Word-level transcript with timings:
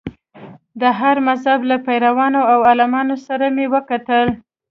د 0.81 0.83
هر 0.99 1.15
مذهب 1.27 1.59
له 1.69 1.75
پیروانو 1.85 2.41
او 2.53 2.59
عالمانو 2.69 3.15
سره 3.27 3.45
مې 3.55 3.65
وکتل. 3.73 4.27